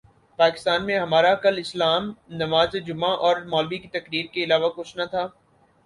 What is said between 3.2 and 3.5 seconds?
اور